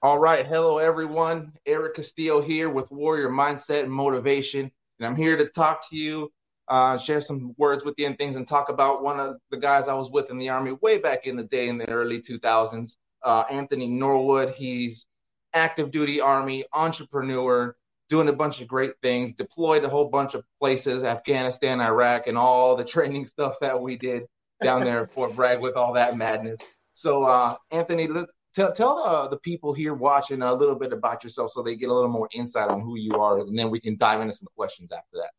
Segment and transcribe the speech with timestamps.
[0.00, 0.46] All right.
[0.46, 1.52] Hello, everyone.
[1.66, 4.70] Eric Castillo here with Warrior Mindset and Motivation.
[5.00, 6.30] And I'm here to talk to you,
[6.68, 9.88] uh, share some words with you and things, and talk about one of the guys
[9.88, 12.94] I was with in the Army way back in the day in the early 2000s,
[13.24, 14.54] uh, Anthony Norwood.
[14.54, 15.04] He's
[15.52, 17.74] active duty Army, entrepreneur,
[18.08, 22.38] doing a bunch of great things, deployed a whole bunch of places, Afghanistan, Iraq, and
[22.38, 24.22] all the training stuff that we did
[24.62, 26.60] down there at Fort Bragg with all that madness.
[26.92, 31.24] So, uh, Anthony, let's tell tell uh, the people here watching a little bit about
[31.24, 33.80] yourself so they get a little more insight on who you are, and then we
[33.80, 35.30] can dive into some questions after that.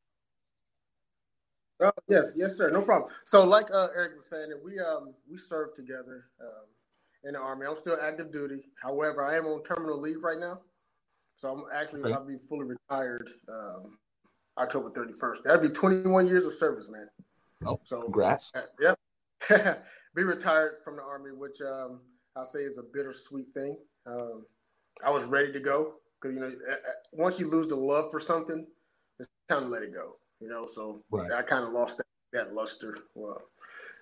[1.81, 2.70] Oh, yes, yes, sir.
[2.72, 3.12] No problem.
[3.26, 6.66] So, like uh, Eric was saying, we um we served together um,
[7.23, 7.66] in the army.
[7.66, 8.66] I'm still active duty.
[8.81, 10.59] However, I am on terminal leave right now,
[11.38, 12.14] so I'm actually okay.
[12.14, 13.98] I'll be fully retired um,
[14.58, 15.44] October 31st.
[15.44, 17.08] That'd be 21 years of service, man.
[17.66, 18.52] Oh, so congrats.
[18.53, 19.00] Uh, yep.
[20.16, 22.02] be retired from the army, which um,
[22.40, 23.78] I'll say is a bittersweet thing.
[24.06, 24.46] Um,
[25.04, 26.54] I was ready to go because you know
[27.12, 28.66] once you lose the love for something,
[29.20, 30.16] it's time to let it go.
[30.40, 31.31] You know, so right.
[31.34, 32.98] I kind of lost that, that luster.
[33.14, 33.42] Well,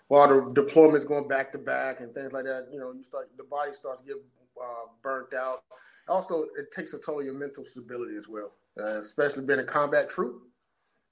[0.08, 3.30] while the deployments going back to back and things like that, you know, you start
[3.38, 4.18] the body starts to get
[4.62, 5.64] uh, burnt out.
[6.08, 9.64] Also, it takes a toll on your mental stability as well, uh, especially being a
[9.64, 10.44] combat troop.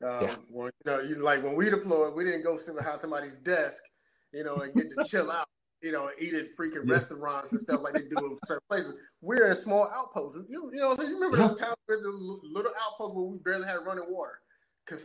[0.03, 0.35] Um, yeah.
[0.51, 3.81] When, you know, you like when we deployed, we didn't go sit behind somebody's desk,
[4.31, 5.47] you know, and get to chill out
[5.81, 6.93] you know, eat at freaking yeah.
[6.93, 8.93] restaurants and stuff like they do in certain places.
[9.21, 10.39] We're in small outposts.
[10.47, 13.85] You, you know, you remember those towns with the little outposts where we barely had
[13.85, 14.39] running water.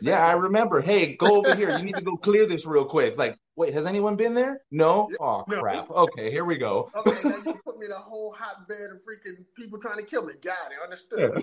[0.01, 0.79] Yeah, I remember.
[0.79, 1.75] Hey, go over here.
[1.77, 3.17] You need to go clear this real quick.
[3.17, 4.61] Like, wait, has anyone been there?
[4.69, 5.09] No.
[5.19, 5.59] Oh no.
[5.59, 5.89] crap.
[5.89, 6.91] Okay, here we go.
[6.95, 10.23] okay, now you put me in a whole hotbed of freaking people trying to kill
[10.23, 10.33] me.
[10.43, 10.77] Got it.
[10.83, 11.41] Understood.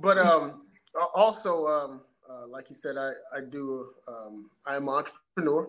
[0.00, 0.62] but um,
[1.14, 4.94] also um, uh, like you said, I I do um, I am an
[5.36, 5.68] entrepreneur.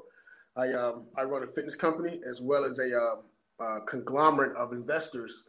[0.55, 3.15] I um, I run a fitness company as well as a uh,
[3.63, 5.45] uh, conglomerate of investors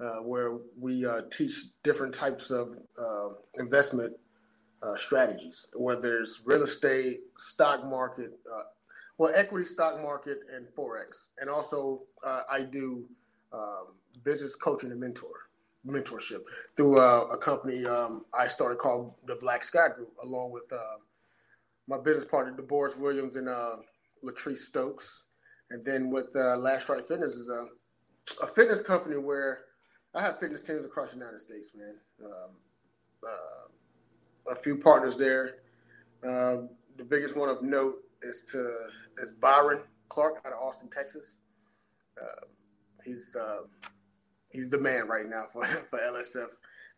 [0.00, 4.14] uh, where we uh, teach different types of uh, investment
[4.82, 8.30] uh, strategies, whether it's real estate, stock market,
[9.18, 11.26] well, equity stock market, and forex.
[11.38, 13.04] And also, I do
[13.52, 13.88] um,
[14.24, 15.48] business coaching and mentor
[15.86, 16.40] mentorship
[16.76, 20.64] through a company um, I started called the Black Sky Group, along with
[21.86, 23.48] my business partner, DeBoris Williams, and
[24.24, 25.24] Latrice Stokes.
[25.70, 27.66] And then with uh, Last Strike Fitness is a,
[28.42, 29.60] a fitness company where
[30.14, 31.94] I have fitness teams across the United States, man.
[32.24, 32.50] Um,
[33.26, 35.56] uh, a few partners there.
[36.24, 38.74] Um, the biggest one of note is to
[39.18, 41.36] is Byron Clark out of Austin, Texas.
[42.20, 42.46] Uh,
[43.04, 43.62] he's uh,
[44.50, 46.48] he's the man right now for, for LSF.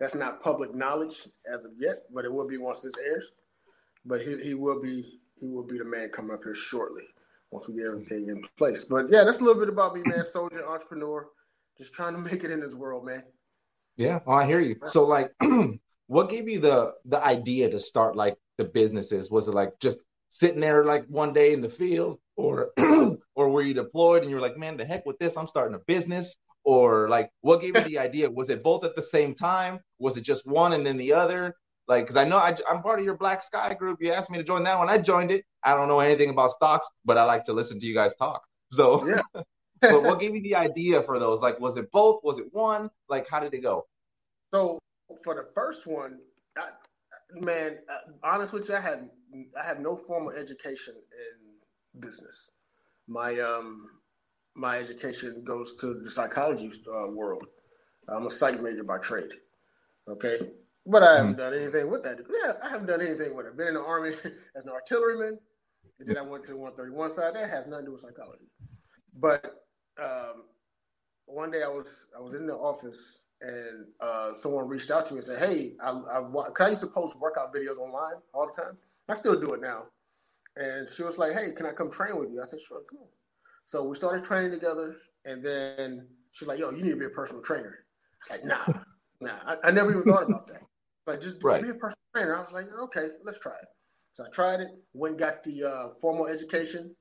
[0.00, 3.28] That's not public knowledge as of yet, but it will be once this airs.
[4.04, 7.04] But he, he will be he will be the man coming up here shortly
[7.52, 8.84] once we get everything in place.
[8.84, 10.24] But yeah, that's a little bit about me, man.
[10.24, 11.28] Soldier, entrepreneur,
[11.78, 13.22] just trying to make it in this world, man.
[13.96, 14.76] Yeah, oh, I hear you.
[14.86, 15.32] So like,
[16.06, 19.30] what gave you the the idea to start like the businesses?
[19.30, 19.98] Was it like just
[20.30, 22.70] sitting there like one day in the field, or
[23.34, 25.74] or were you deployed and you were like, man, the heck with this, I'm starting
[25.74, 26.34] a business?
[26.64, 28.30] Or like, what gave you the idea?
[28.30, 29.80] Was it both at the same time?
[29.98, 31.56] Was it just one and then the other?
[31.88, 33.98] Like, because I know I, am part of your Black Sky group.
[34.00, 34.88] You asked me to join that one.
[34.88, 35.44] I joined it.
[35.64, 38.42] I don't know anything about stocks, but I like to listen to you guys talk.
[38.70, 39.42] So, yeah.
[39.82, 41.40] but what gave you the idea for those?
[41.42, 42.20] Like, was it both?
[42.22, 42.88] Was it one?
[43.08, 43.86] Like, how did it go?
[44.54, 44.78] So,
[45.24, 46.20] for the first one,
[46.56, 46.68] I,
[47.34, 49.10] man, uh, honest with you, I had
[49.60, 52.50] I have no formal education in business.
[53.08, 53.88] My um
[54.54, 57.46] my education goes to the psychology uh, world.
[58.08, 59.30] I'm a psych major by trade.
[60.08, 60.50] Okay,
[60.86, 61.38] but I haven't mm.
[61.38, 62.18] done anything with that.
[62.42, 63.56] Yeah, I haven't done anything with it.
[63.56, 64.14] Been in the army
[64.56, 65.38] as an artilleryman,
[65.98, 67.34] and then I went to the 131 side.
[67.34, 68.46] That has nothing to do with psychology.
[69.18, 69.64] But
[70.02, 70.44] um,
[71.26, 75.14] one day I was I was in the office and uh, someone reached out to
[75.14, 78.62] me and said, "Hey, I, I, I used to post workout videos online all the
[78.62, 78.76] time.
[79.08, 79.84] I still do it now."
[80.56, 83.10] And she was like, "Hey, can I come train with you?" I said, "Sure, cool."
[83.64, 87.10] So we started training together, and then she's like, "Yo, you need to be a
[87.10, 87.78] personal trainer."
[88.30, 88.82] I was like, "Nah,
[89.20, 90.61] nah." I, I never even thought about that.
[91.04, 91.62] But just right.
[91.62, 92.36] be a personal trainer.
[92.36, 93.68] I was like, okay, let's try it.
[94.12, 94.68] So I tried it.
[94.92, 96.94] Went got the uh, formal education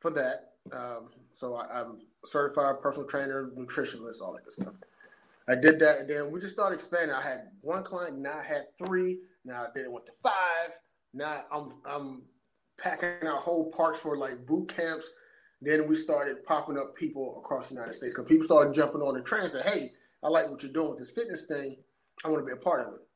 [0.00, 0.52] for that.
[0.72, 4.74] Um, so I, am certified personal trainer, nutritionist, all that good stuff.
[5.48, 7.16] I did that, and then we just started expanding.
[7.16, 9.18] I had one client, now I had three.
[9.44, 10.76] Now I did it went to five.
[11.14, 12.22] Now I'm I'm
[12.78, 15.08] packing out whole parks for like boot camps.
[15.62, 19.14] Then we started popping up people across the United States because people started jumping on
[19.14, 19.90] the train and said, "Hey,
[20.22, 21.78] I like what you're doing with this fitness thing.
[22.24, 23.07] I want to be a part of it."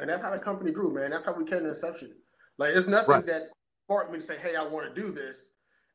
[0.00, 1.10] And that's how the company grew, man.
[1.10, 2.12] That's how we came to inception.
[2.56, 3.26] Like it's nothing right.
[3.26, 3.42] that
[3.84, 5.50] sparked me to say, "Hey, I want to do this."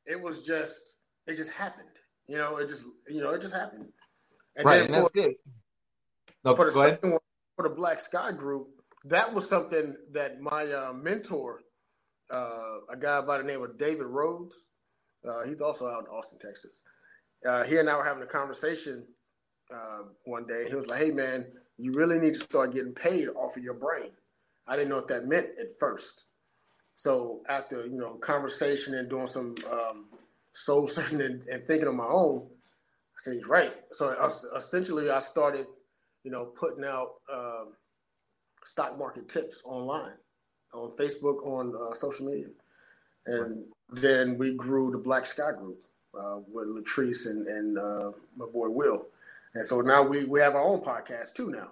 [0.05, 0.95] It was just,
[1.27, 1.87] it just happened.
[2.27, 3.85] You know, it just, you know, it just happened.
[4.55, 5.35] And right, and that's good.
[6.43, 6.99] No, for the go ahead.
[7.01, 7.19] one,
[7.55, 8.67] for the Black Sky Group,
[9.05, 11.61] that was something that my uh, mentor,
[12.31, 14.67] uh, a guy by the name of David Rhodes,
[15.27, 16.81] uh, he's also out in Austin, Texas.
[17.47, 19.05] Uh, he and I were having a conversation
[19.73, 20.65] uh, one day.
[20.67, 21.45] He was like, "Hey, man,
[21.77, 24.11] you really need to start getting paid off of your brain."
[24.67, 26.23] I didn't know what that meant at first.
[26.95, 30.05] So after you know conversation and doing some um,
[30.53, 33.73] soul searching and, and, thinking on my own, I said he's right.
[33.91, 35.67] So uh, essentially, I started,
[36.23, 37.73] you know, putting out um,
[38.63, 40.13] stock market tips online,
[40.73, 42.47] on Facebook, on uh, social media,
[43.25, 45.83] and then we grew the Black Sky Group
[46.17, 49.07] uh, with Latrice and, and uh, my boy Will,
[49.55, 51.49] and so now we we have our own podcast too.
[51.49, 51.71] Now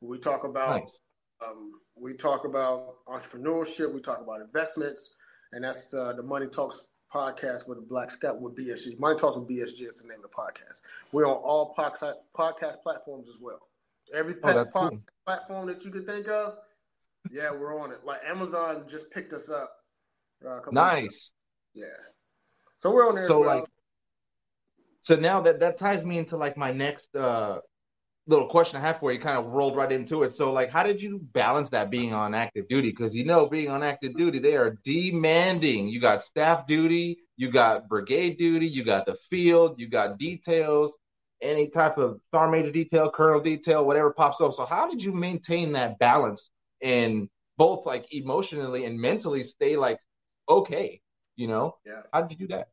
[0.00, 0.80] we talk about.
[0.80, 0.98] Nice.
[1.46, 5.14] Um, we talk about entrepreneurship, we talk about investments,
[5.52, 6.80] and that's the, the Money Talks
[7.12, 8.98] podcast with the Black Scott with BSG.
[8.98, 10.80] Money Talks with BSG is the name of the podcast.
[11.12, 13.60] We're on all podcast podcast platforms as well.
[14.14, 14.98] Every oh, podcast cool.
[15.24, 16.54] platform that you can think of,
[17.30, 18.04] yeah, we're on it.
[18.04, 19.72] Like Amazon just picked us up.
[20.46, 21.30] Uh, nice.
[21.74, 21.86] Yeah.
[22.78, 23.26] So we're on there.
[23.26, 23.64] So like,
[25.06, 27.60] so now that that ties me into like my next uh
[28.26, 30.32] little question I have for you kind of rolled right into it.
[30.32, 32.90] So, like, how did you balance that being on active duty?
[32.90, 35.86] Because you know, being on active duty, they are demanding.
[35.86, 40.92] You got staff duty, you got brigade duty, you got the field, you got details,
[41.40, 44.54] any type of sergeant major detail, colonel detail, whatever pops up.
[44.54, 46.50] So, how did you maintain that balance
[46.82, 50.00] and both like emotionally and mentally stay like
[50.48, 51.00] okay?
[51.36, 52.02] You know, yeah.
[52.12, 52.70] How did you do that?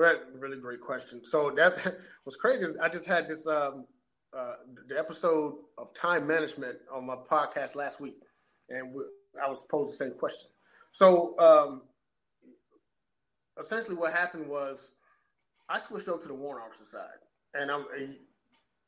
[0.00, 1.22] Right, really great question.
[1.22, 1.76] So that
[2.24, 2.64] was crazy.
[2.80, 3.84] I just had this um,
[4.34, 4.54] uh,
[4.88, 8.16] the episode of time management on my podcast last week,
[8.70, 9.02] and we,
[9.44, 10.48] I was posed the same question.
[10.92, 11.82] So um,
[13.60, 14.88] essentially, what happened was
[15.68, 17.20] I switched over to the warrant officer side,
[17.52, 17.84] and I'm,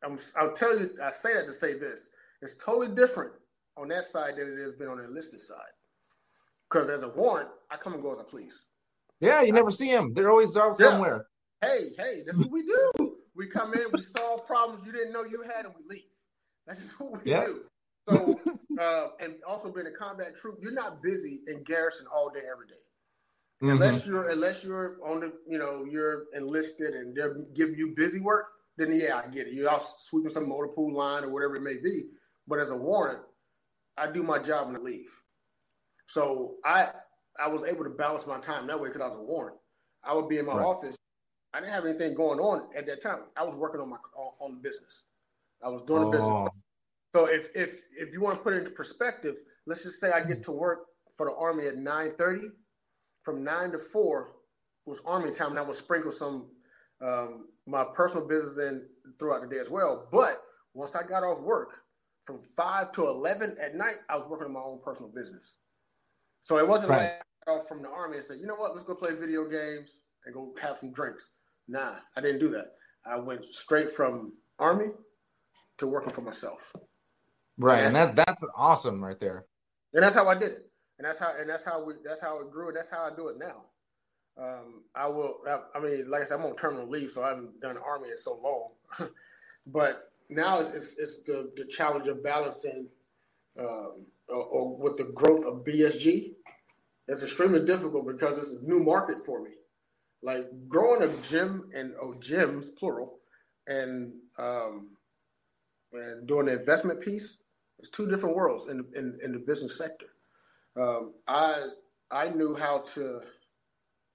[0.02, 2.08] I'm I'll tell you, I say that to say this:
[2.40, 3.32] it's totally different
[3.76, 5.58] on that side than it has been on the enlisted side.
[6.70, 8.64] Because as a warrant, I come and go as I please.
[9.22, 10.88] Yeah, you never see them; they're always out yeah.
[10.88, 11.26] somewhere.
[11.60, 13.16] Hey, hey, that's what we do.
[13.36, 16.04] We come in, we solve problems you didn't know you had, and we leave.
[16.66, 17.46] That's just what we yeah.
[17.46, 17.60] do.
[18.08, 18.40] So,
[18.80, 22.66] uh, and also being a combat troop, you're not busy in garrison all day, every
[22.66, 22.74] day.
[23.62, 23.70] Mm-hmm.
[23.70, 28.18] Unless you're unless you're on the you know you're enlisted and they're giving you busy
[28.18, 28.46] work,
[28.76, 29.52] then yeah, I get it.
[29.52, 32.06] You're out sweeping some motor pool line or whatever it may be.
[32.48, 33.20] But as a warrant,
[33.96, 35.10] I do my job and I leave.
[36.08, 36.88] So I
[37.38, 39.56] I was able to balance my time that way because I was a warrant.
[40.04, 40.66] I would be in my right.
[40.66, 40.96] office
[41.54, 43.20] I didn't have anything going on at that time.
[43.36, 45.04] I was working on my on, on the business.
[45.62, 46.10] I was doing oh.
[46.10, 46.48] the business.
[47.14, 49.36] So if if if you want to put it into perspective,
[49.66, 52.48] let's just say I get to work for the army at nine thirty.
[53.22, 54.32] From nine to four
[54.86, 56.46] was army time, and I would sprinkle some
[57.00, 58.86] um, my personal business in
[59.18, 60.08] throughout the day as well.
[60.10, 60.42] But
[60.74, 61.68] once I got off work,
[62.24, 65.56] from five to eleven at night, I was working on my own personal business.
[66.42, 67.02] So it wasn't right.
[67.02, 69.14] like I got off from the army and said, you know what, let's go play
[69.14, 71.30] video games and go have some drinks.
[71.68, 72.72] Nah, I didn't do that.
[73.06, 74.90] I went straight from army
[75.78, 76.72] to working for myself.
[77.58, 79.46] Right, and, and that that's awesome right there.
[79.94, 80.70] And that's how I did it.
[80.98, 82.68] And that's how and that's how we that's how it grew.
[82.68, 83.64] And that's how I do it now.
[84.38, 85.38] Um, I will.
[85.46, 88.08] I, I, mean, like I said, I'm on terminal leave, so I haven't done army
[88.10, 89.10] in so long.
[89.66, 92.86] but now it's, it's the the challenge of balancing
[93.58, 96.32] um, or, or with the growth of BSG.
[97.08, 99.50] It's extremely difficult because it's a new market for me.
[100.22, 103.18] Like growing a gym and oh gyms plural,
[103.66, 104.90] and um,
[105.92, 107.38] and doing the investment piece,
[107.80, 110.06] it's two different worlds in in, in the business sector.
[110.80, 111.66] Um, I
[112.10, 113.20] I knew how to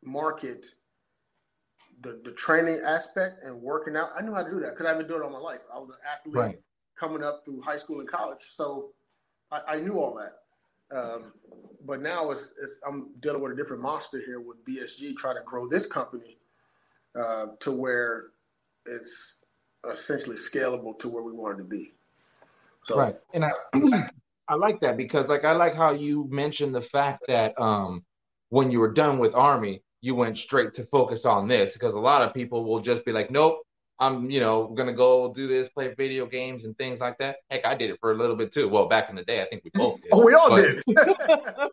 [0.04, 0.66] market
[2.02, 4.12] the the training aspect and working out.
[4.18, 5.60] I knew how to do that because I've been doing it all my life.
[5.74, 6.60] I was an athlete right.
[6.98, 8.92] coming up through high school and college, so
[9.51, 10.98] I, I knew all that.
[10.98, 11.34] Um,
[11.86, 15.44] but now it's, it's, I'm dealing with a different monster here with BSG trying to
[15.44, 16.38] grow this company
[17.18, 18.27] uh, to where
[18.86, 19.39] it's
[19.89, 21.94] essentially scalable to where we want it to be.
[22.86, 23.51] So, right, and I
[24.48, 28.06] I like that because like I like how you mentioned the fact that um,
[28.50, 32.00] when you were done with Army, you went straight to focus on this because a
[32.00, 33.60] lot of people will just be like, nope,
[34.00, 37.38] I'm, you know, gonna go do this, play video games and things like that.
[37.50, 38.70] Heck, I did it for a little bit too.
[38.70, 40.10] Well, back in the day, I think we both did.
[40.12, 40.84] oh, we all but, did.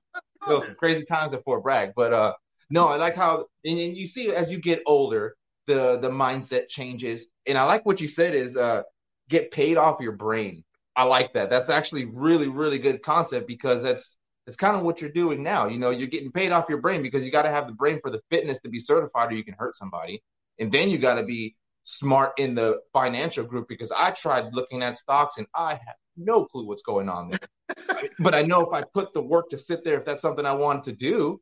[0.46, 2.32] was some crazy times at Fort Bragg, but uh,
[2.70, 7.26] no, I like how and you see as you get older, the the mindset changes,
[7.46, 8.82] and I like what you said is uh,
[9.28, 10.64] get paid off your brain.
[10.96, 11.50] I like that.
[11.50, 14.16] That's actually really really good concept because that's
[14.46, 15.68] it's kind of what you're doing now.
[15.68, 17.98] You know, you're getting paid off your brain because you got to have the brain
[18.02, 20.22] for the fitness to be certified, or you can hurt somebody,
[20.58, 24.82] and then you got to be smart in the financial group because I tried looking
[24.82, 28.08] at stocks and I have no clue what's going on there.
[28.18, 30.52] but I know if I put the work to sit there, if that's something I
[30.52, 31.40] want to do,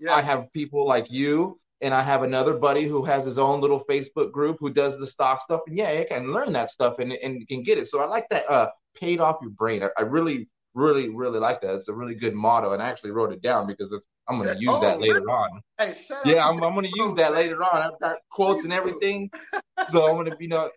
[0.00, 0.14] yeah.
[0.14, 3.84] I have people like you and I have another buddy who has his own little
[3.84, 5.60] Facebook group who does the stock stuff.
[5.66, 7.88] And yeah, I can learn that stuff and, and can get it.
[7.88, 9.82] So I like that uh, paid off your brain.
[9.82, 11.74] I, I really, really, really like that.
[11.74, 12.72] It's a really good motto.
[12.72, 15.14] And I actually wrote it down because it's I'm going to use oh, that later
[15.14, 15.32] really?
[15.32, 15.60] on.
[15.78, 17.82] Hey, yeah, I'm, I'm going to use that later on.
[17.82, 19.30] I've got quotes and everything.
[19.88, 20.70] so I'm going to, you know,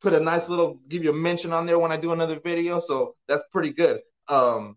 [0.00, 2.80] put a nice little, give you a mention on there when I do another video.
[2.80, 4.00] So that's pretty good.
[4.28, 4.76] Um,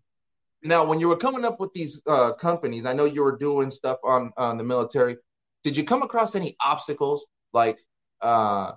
[0.64, 3.70] now, when you were coming up with these uh, companies, I know you were doing
[3.70, 5.18] stuff on, on the military.
[5.64, 7.80] Did you come across any obstacles like
[8.22, 8.74] uh,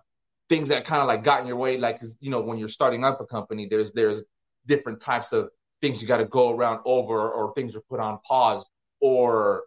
[0.48, 1.78] things that kind of like got in your way?
[1.78, 4.22] Like, you know, when you're starting up a company, there's there's
[4.66, 5.50] different types of
[5.82, 8.64] things you got to go around over, or things are put on pause
[9.02, 9.64] or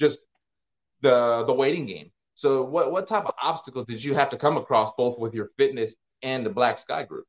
[0.00, 0.18] just
[1.02, 2.10] the the waiting game.
[2.34, 5.50] So what what type of obstacles did you have to come across both with your
[5.58, 7.26] fitness and the Black Sky Group?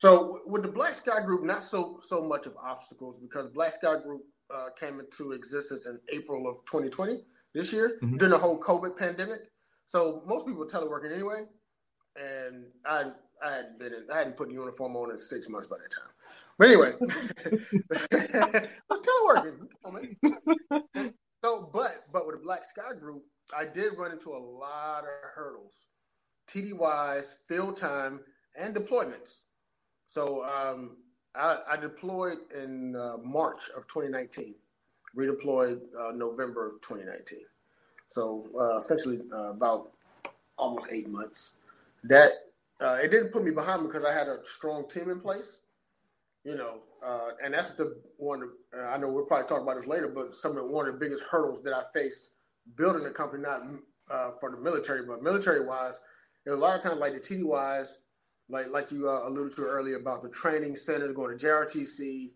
[0.00, 3.96] So with the Black Sky Group, not so so much of obstacles because Black Sky
[4.00, 4.22] Group
[4.54, 7.22] uh, came into existence in April of 2020
[7.54, 8.18] this year mm-hmm.
[8.18, 9.40] during the whole COVID pandemic.
[9.86, 11.44] So most people were teleworking anyway,
[12.16, 13.12] and I
[13.42, 16.10] I hadn't been in, I hadn't put uniform on in six months by that time.
[16.58, 16.92] But anyway,
[18.12, 19.68] I was teleworking.
[21.42, 23.24] so, but but with the Black Sky Group,
[23.56, 25.86] I did run into a lot of hurdles,
[26.48, 28.20] TDYs, field time,
[28.56, 29.38] and deployments.
[30.10, 30.96] So um,
[31.34, 34.54] I, I, deployed in uh, March of 2019,
[35.16, 37.40] redeployed uh, November of 2019.
[38.10, 39.90] So uh, essentially uh, about
[40.56, 41.54] almost eight months.
[42.04, 42.32] That
[42.84, 45.58] uh, it didn't put me behind because I had a strong team in place
[46.44, 48.50] you know, uh, and that's the one.
[48.76, 50.92] Uh, I know we'll probably talk about this later, but some of the, one of
[50.92, 52.30] the biggest hurdles that I faced
[52.76, 53.62] building a company, not
[54.10, 55.98] uh, for the military, but military wise,
[56.44, 57.88] there's a lot of times like the TDYs,
[58.50, 62.30] like like you uh, alluded to earlier about the training centers, going to JRTC,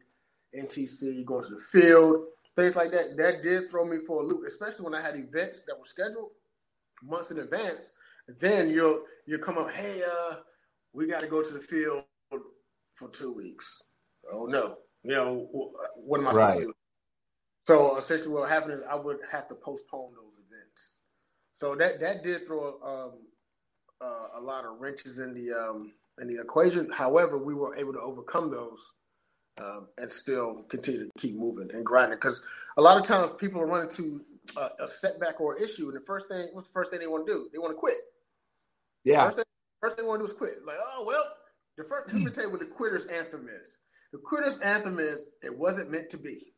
[0.58, 2.24] NTC, going to the field,
[2.56, 3.18] things like that.
[3.18, 6.30] That did throw me for a loop, especially when I had events that were scheduled
[7.02, 7.92] months in advance.
[8.40, 10.36] Then you'll you come up, hey, uh,
[10.92, 12.04] we got to go to the field
[12.94, 13.82] for two weeks
[14.32, 15.48] oh no, you know,
[15.96, 16.72] what am I supposed to do?
[17.66, 20.96] So essentially, what happened is I would have to postpone those events.
[21.52, 23.12] So that that did throw um,
[24.00, 26.90] uh, a lot of wrenches in the um, in the equation.
[26.90, 28.78] However, we were able to overcome those
[29.60, 32.16] um, and still continue to keep moving and grinding.
[32.16, 32.40] Because
[32.76, 34.24] a lot of times people are running to
[34.56, 37.26] a, a setback or issue, and the first thing, what's the first thing they want
[37.26, 37.48] to do?
[37.52, 37.96] They want to quit.
[39.04, 39.24] Yeah.
[39.26, 39.44] First thing,
[39.80, 40.56] first thing they want to do is quit.
[40.66, 41.24] Like, oh well,
[41.76, 42.12] the first.
[42.12, 43.78] Let me tell you what the quitter's anthem is.
[44.12, 46.54] The quitters anthem is "It wasn't meant to be."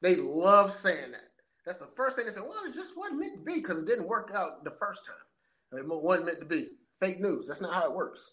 [0.00, 1.30] They love saying that.
[1.64, 2.40] That's the first thing they say.
[2.40, 5.78] Well, it just wasn't meant to be because it didn't work out the first time.
[5.78, 6.68] It wasn't meant to be.
[7.00, 7.46] Fake news.
[7.46, 8.32] That's not how it works.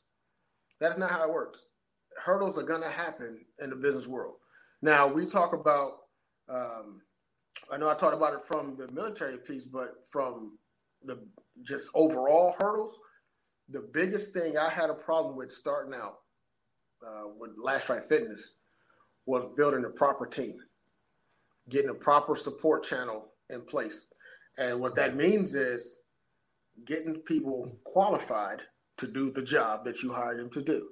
[0.80, 1.66] That's not how it works.
[2.18, 4.36] Hurdles are going to happen in the business world.
[4.82, 5.92] Now we talk about.
[6.50, 7.02] Um,
[7.72, 10.58] I know I talked about it from the military piece, but from
[11.04, 11.20] the
[11.64, 12.98] just overall hurdles,
[13.72, 16.20] the biggest thing I had a problem with starting out
[17.06, 18.56] uh, with Last Strike Fitness
[19.26, 20.58] was building a proper team,
[21.70, 24.08] getting a proper support channel in place.
[24.58, 25.98] And what that means is
[26.86, 28.62] getting people qualified
[28.98, 30.90] to do the job that you hired them to do.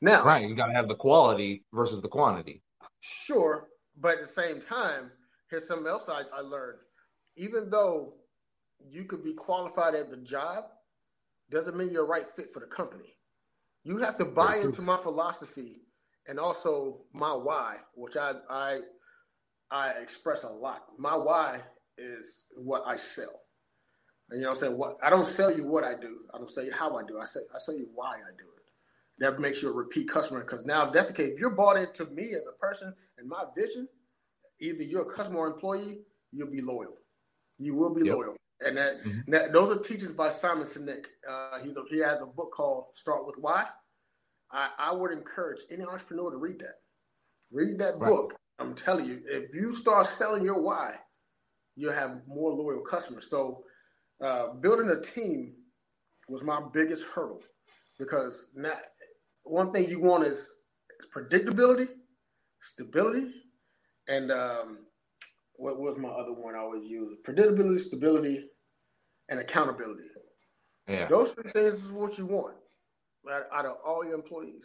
[0.00, 2.62] Now, right, you got to have the quality versus the quantity.
[3.00, 3.68] Sure,
[3.98, 5.10] but at the same time,
[5.50, 6.78] here's something else I, I learned.
[7.36, 8.14] Even though
[8.88, 10.64] you could be qualified at the job,
[11.50, 13.16] doesn't mean you're a right fit for the company.
[13.84, 15.82] You have to buy into my philosophy
[16.28, 18.80] and also my why, which I I
[19.70, 20.82] I express a lot.
[20.98, 21.60] My why
[21.96, 23.40] is what I sell.
[24.30, 24.78] And you know what I'm saying?
[24.78, 26.18] What I don't sell you what I do.
[26.32, 27.18] I don't sell you how I do.
[27.18, 28.64] I say I sell you why I do it.
[29.18, 30.40] That makes you a repeat customer.
[30.40, 33.28] Because now if that's the case, if you're bought into me as a person and
[33.28, 33.88] my vision,
[34.60, 36.00] either you're a customer or employee,
[36.32, 36.96] you'll be loyal.
[37.58, 38.16] You will be yep.
[38.16, 38.36] loyal.
[38.60, 39.30] And that, mm-hmm.
[39.30, 41.04] that, those are teachers by Simon Sinek.
[41.28, 43.64] Uh, he's a, he has a book called Start with Why.
[44.52, 46.76] I, I would encourage any entrepreneur to read that.
[47.50, 48.08] Read that right.
[48.08, 48.34] book.
[48.58, 50.96] I'm telling you, if you start selling your why,
[51.76, 53.30] you'll have more loyal customers.
[53.30, 53.64] So,
[54.22, 55.54] uh, building a team
[56.28, 57.40] was my biggest hurdle
[57.98, 58.74] because now,
[59.44, 61.88] one thing you want is, is predictability,
[62.60, 63.32] stability,
[64.08, 64.78] and um,
[65.60, 67.18] what was my other one I always use?
[67.22, 68.48] Predictability, stability,
[69.28, 70.04] and accountability.
[70.88, 71.06] Yeah.
[71.06, 72.56] Those three things is what you want
[73.52, 74.64] out of all your employees.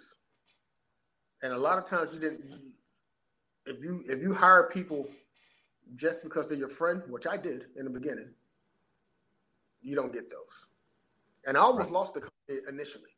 [1.44, 2.42] And a lot of times you didn't
[3.66, 5.08] if you if you hire people
[5.96, 8.30] just because they're your friend, which I did in the beginning,
[9.82, 10.68] you don't get those.
[11.46, 11.94] And I almost right.
[11.94, 13.12] lost the company initially.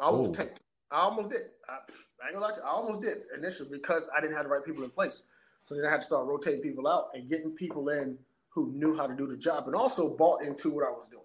[0.00, 0.34] I almost Ooh.
[0.34, 0.60] tanked.
[0.90, 1.42] I almost did.
[1.68, 2.66] I, I ain't gonna lie to you.
[2.66, 5.22] I almost did initially because I didn't have the right people in place.
[5.64, 8.18] So then I had to start rotating people out and getting people in
[8.50, 11.22] who knew how to do the job and also bought into what I was doing.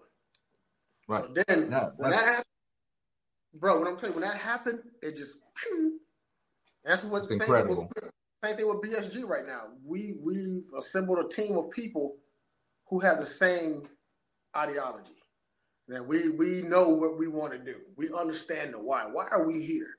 [1.08, 1.24] Right.
[1.24, 2.44] So then no, when that happened,
[3.54, 5.36] bro, when I'm telling you, when that happened, it just
[6.84, 7.76] that's what same incredible.
[7.76, 8.12] Thing with,
[8.44, 9.62] same thing with BSG right now.
[9.84, 12.16] We we've assembled a team of people
[12.88, 13.82] who have the same
[14.56, 15.12] ideology.
[15.88, 17.76] That we we know what we want to do.
[17.96, 19.06] We understand the why.
[19.06, 19.97] Why are we here?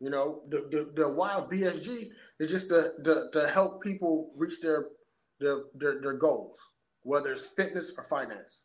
[0.00, 4.30] You know, the the, the why of BSG is just to, to, to help people
[4.36, 4.86] reach their,
[5.40, 6.58] their their their goals,
[7.02, 8.62] whether it's fitness or finance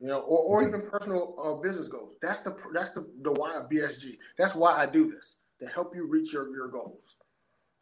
[0.00, 2.12] you know, or, or even personal uh, business goals.
[2.20, 4.18] That's the that's the, the why of BSG.
[4.38, 7.16] That's why I do this to help you reach your, your goals,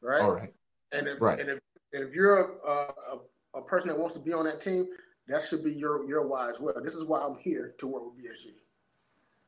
[0.01, 0.23] right?
[0.23, 0.53] All right.
[0.93, 1.41] And if right.
[1.41, 1.59] and if,
[1.93, 4.87] and if you're a, a, a person that wants to be on that team,
[5.27, 6.75] that should be your your why as well.
[6.83, 8.53] This is why I'm here to work with BSG.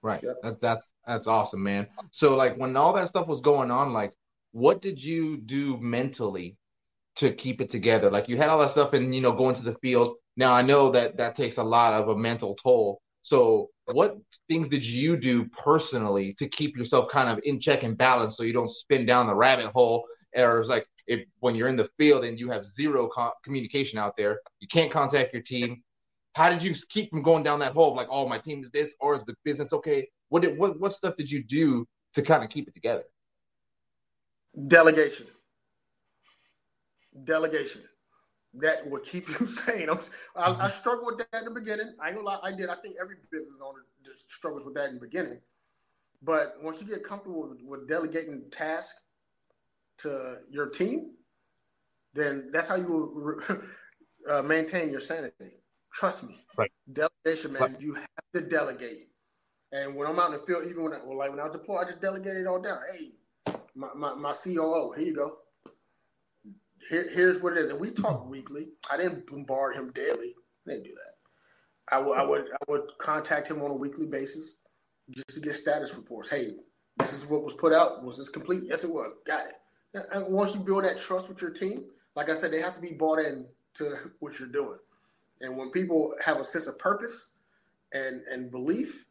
[0.03, 0.23] Right.
[0.23, 0.37] Yep.
[0.43, 1.87] That, that's that's awesome, man.
[2.11, 4.12] So like when all that stuff was going on, like
[4.53, 6.57] what did you do mentally
[7.17, 8.11] to keep it together?
[8.11, 10.62] Like you had all that stuff and you know going to the field now I
[10.62, 13.00] know that that takes a lot of a mental toll.
[13.23, 14.17] So what
[14.49, 18.43] things did you do personally to keep yourself kind of in check and balance so
[18.43, 20.05] you don't spin down the rabbit hole?
[20.37, 23.99] Or it's like if when you're in the field and you have zero co- communication
[23.99, 25.83] out there, you can't contact your team.
[26.37, 28.71] How did you keep from going down that hole of like, oh, my team is
[28.71, 30.07] this, or is the business okay?
[30.28, 33.05] What did what what stuff did you do to kind of keep it together?
[34.66, 35.28] Delegation.
[37.25, 37.81] Delegation
[38.52, 39.88] that will keep you sane.
[39.88, 39.99] I'm,
[40.37, 40.78] I, I mm-hmm.
[40.78, 41.95] struggled with that in the beginning.
[41.99, 42.69] I ain't gonna lie, I did.
[42.69, 45.38] I think every business owner just struggles with that in the beginning.
[46.23, 49.00] But once you get comfortable with, with delegating tasks
[50.00, 51.12] to your team,
[52.12, 53.62] then that's how you will
[54.31, 55.62] uh, maintain your sanity.
[55.99, 56.45] Trust me.
[56.57, 56.71] Right.
[56.93, 57.62] Delegation, man.
[57.62, 57.81] Right.
[57.81, 59.09] You have to delegate.
[59.73, 61.53] And when I'm out in the field, even when I, well, like when I was
[61.53, 62.79] deployed, I just delegated it all down.
[62.93, 63.12] Hey,
[63.75, 65.38] my, my, my COO, here you go
[66.89, 67.71] here, here's what it is.
[67.71, 68.69] And we talk weekly.
[68.91, 70.35] I didn't bombard him daily.
[70.67, 71.95] I didn't do that.
[71.95, 74.56] I would, I would, I would contact him on a weekly basis
[75.11, 76.28] just to get status reports.
[76.28, 76.54] Hey,
[76.99, 78.04] this is what was put out.
[78.04, 78.65] Was this complete?
[78.65, 79.13] Yes, it was.
[79.26, 80.04] Got it.
[80.13, 81.85] And once you build that trust with your team,
[82.17, 84.78] like I said, they have to be bought in to what you're doing.
[85.40, 87.34] And when people have a sense of purpose
[87.92, 89.04] and and belief,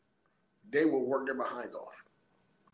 [0.72, 1.94] they will work their behinds off.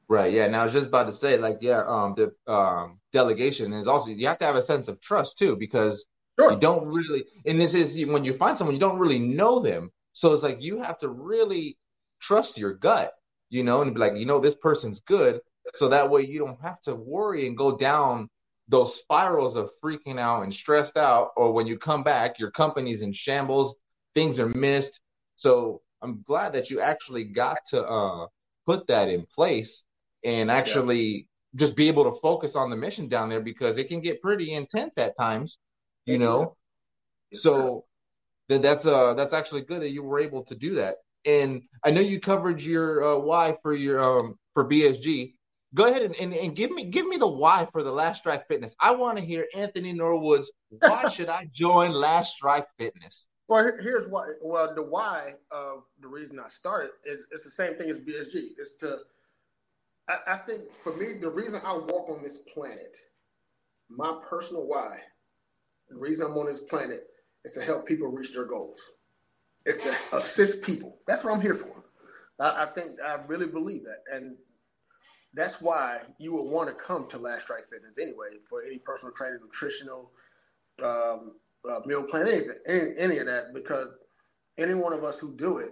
[0.08, 0.34] Right.
[0.34, 0.48] Yeah.
[0.48, 4.10] Now I was just about to say, like, yeah, um, the um delegation is also
[4.10, 6.06] you have to have a sense of trust too, because
[6.40, 6.52] sure.
[6.52, 9.92] you don't really, and it is when you find someone you don't really know them,
[10.14, 11.78] so it's like you have to really
[12.22, 13.14] trust your gut,
[13.50, 15.40] you know, and be like, you know, this person's good,
[15.76, 18.30] so that way you don't have to worry and go down
[18.72, 23.02] those spirals of freaking out and stressed out, or when you come back, your company's
[23.02, 23.76] in shambles,
[24.16, 25.02] things are missed.
[25.36, 28.28] So I'm glad that you actually got to uh,
[28.66, 29.84] put that in place
[30.24, 31.22] and actually yeah.
[31.56, 34.54] just be able to focus on the mission down there because it can get pretty
[34.54, 35.58] intense at times,
[36.06, 36.56] you know.
[37.32, 37.84] Yes, so
[38.48, 40.96] that that's uh that's actually good that you were able to do that.
[41.26, 45.34] And I know you covered your uh, why for your um for BSG.
[45.74, 48.48] Go ahead and, and, and give me give me the why for the Last Strike
[48.48, 48.76] Fitness.
[48.80, 53.28] I want to hear Anthony Norwood's why should I join Last Strike Fitness?
[53.48, 54.28] Well, here's why.
[54.42, 58.52] Well, the why of the reason I started is it's the same thing as BSG.
[58.58, 59.00] It's to
[60.08, 62.96] I, I think for me, the reason I walk on this planet,
[63.90, 65.00] my personal why,
[65.90, 67.08] the reason I'm on this planet
[67.46, 68.80] is to help people reach their goals.
[69.66, 70.98] It's to assist people.
[71.08, 71.84] That's what I'm here for.
[72.40, 74.36] I, I think I really believe that, and
[75.34, 79.14] that's why you would want to come to Last Strike Fitness anyway for any personal
[79.14, 80.12] training, nutritional,
[80.84, 81.34] um,
[81.70, 83.90] uh, meal plan, anything, any, any of that, because
[84.58, 85.72] any one of us who do it,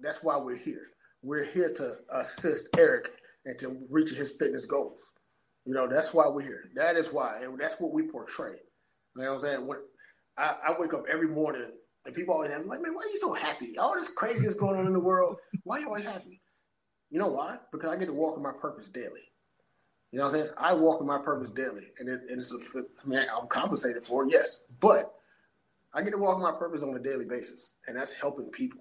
[0.00, 0.88] that's why we're here.
[1.22, 3.10] We're here to assist Eric
[3.44, 5.12] and to reaching his fitness goals.
[5.66, 6.64] You know, that's why we're here.
[6.74, 8.56] That is why, and that's what we portray.
[9.16, 9.66] You know what I'm saying?
[9.66, 9.78] When
[10.36, 11.70] I, I wake up every morning
[12.04, 13.76] and people always have like, man, why are you so happy?
[13.78, 15.36] All this crazy is going on in the world.
[15.62, 16.40] Why are you always happy?
[17.14, 17.58] You know why?
[17.70, 19.20] Because I get to walk in my purpose daily.
[20.10, 20.52] You know what I'm saying?
[20.58, 24.04] I walk in my purpose daily, and, it, and it's a, I mean, I'm compensated
[24.04, 25.14] for it, yes, but
[25.92, 28.80] I get to walk in my purpose on a daily basis, and that's helping people.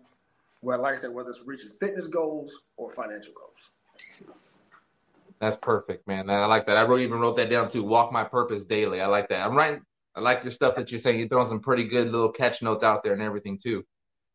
[0.64, 4.34] Well, like I said, whether it's reaching fitness goals or financial goals.
[5.40, 6.28] That's perfect, man.
[6.32, 6.76] I like that.
[6.76, 7.84] I wrote, even wrote that down too.
[7.84, 9.00] Walk my purpose daily.
[9.00, 9.46] I like that.
[9.46, 9.84] I'm writing.
[10.16, 11.20] I like your stuff that you're saying.
[11.20, 13.86] You're throwing some pretty good little catch notes out there and everything too.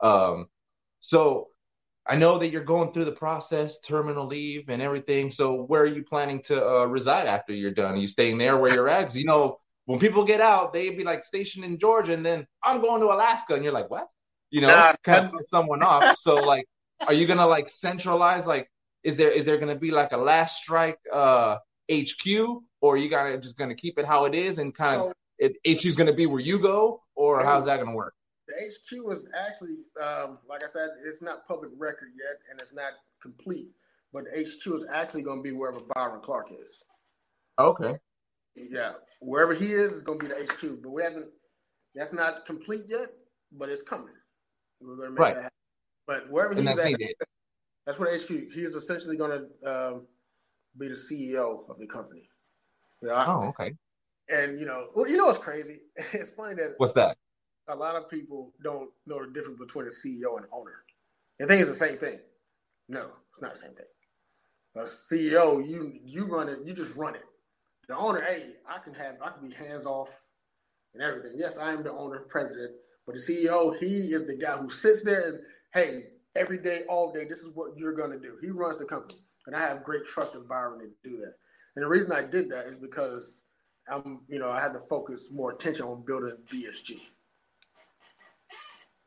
[0.00, 0.46] Um,
[1.00, 1.48] so
[2.08, 5.30] I know that you're going through the process, terminal leave and everything.
[5.30, 7.94] So where are you planning to uh, reside after you're done?
[7.94, 9.14] Are you staying there where you're at?
[9.14, 12.80] you know, when people get out, they'd be like stationed in Georgia, and then I'm
[12.80, 14.08] going to Alaska, and you're like, what?
[14.50, 16.18] You know, nah, kind of someone off.
[16.18, 16.66] So like,
[17.06, 18.46] are you gonna like centralize?
[18.46, 18.70] Like,
[19.02, 21.56] is there is there gonna be like a last strike uh
[21.90, 25.56] HQ, or you gotta just gonna keep it how it is and kind of it,
[25.66, 28.14] HQ is gonna be where you go, or how's that gonna work?
[28.48, 32.72] The HQ is actually, um, like I said, it's not public record yet, and it's
[32.72, 33.68] not complete.
[34.12, 36.82] But the HQ is actually going to be wherever Byron Clark is.
[37.58, 37.98] Okay.
[38.56, 40.82] Yeah, wherever he is is going to be the HQ.
[40.82, 41.26] But we haven't.
[41.94, 43.10] That's not complete yet,
[43.52, 44.14] but it's coming.
[44.80, 45.34] We're going to make right.
[45.34, 45.56] that happen.
[46.06, 47.00] But wherever he's at,
[47.86, 48.28] that's what HQ.
[48.28, 49.30] He is essentially going
[49.62, 50.06] to um,
[50.78, 52.28] be the CEO of the company.
[53.02, 53.24] Yeah.
[53.26, 53.74] Oh, okay.
[54.30, 55.80] And you know, well, you know what's crazy?
[56.12, 57.16] It's funny that what's that?
[57.68, 60.84] A lot of people don't know the difference between a CEO and owner.
[61.38, 62.18] They think it's the same thing.
[62.88, 63.86] No, it's not the same thing.
[64.76, 67.24] A CEO, you you run it, you just run it.
[67.88, 70.08] The owner, hey, I can have I can be hands off
[70.94, 71.32] and everything.
[71.36, 72.72] Yes, I am the owner, president,
[73.06, 75.40] but the CEO, he is the guy who sits there and
[75.74, 76.04] hey,
[76.36, 78.36] every day, all day, this is what you're gonna do.
[78.40, 79.20] He runs the company.
[79.46, 81.34] And I have great trust in Byron to do that.
[81.74, 83.40] And the reason I did that is because
[83.90, 87.00] I'm, you know, I had to focus more attention on building BSG.